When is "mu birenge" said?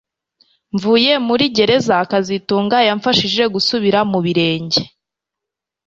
4.11-4.81